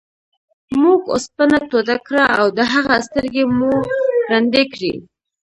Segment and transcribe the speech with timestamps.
[0.81, 3.73] موږ اوسپنه توده کړه او د هغه سترګې مو
[4.31, 4.93] ړندې کړې.